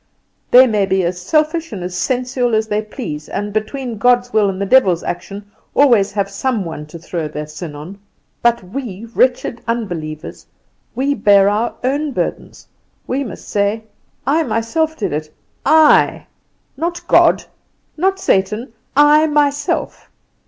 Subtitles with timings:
[0.49, 4.49] They may be as selfish and as sensual as they please, and, between God's will
[4.49, 7.99] and the devil's action, always have some one to throw their sin on.
[8.41, 10.47] But we, wretched unbelievers,
[10.95, 12.67] we bear our own burdens:
[13.05, 13.83] we must say,
[14.25, 15.31] 'I myself did it,
[15.67, 16.25] I.
[16.75, 17.43] Not God,
[17.95, 20.09] not Satan; I myself!